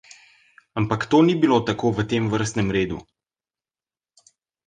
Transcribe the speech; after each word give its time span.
Ampak 0.81 1.01
to 1.11 1.17
ni 1.25 1.33
bilo 1.43 1.59
tako 1.67 1.87
v 1.99 2.07
tem 2.13 2.23
vrstnem 2.33 2.73
redu. 2.77 2.97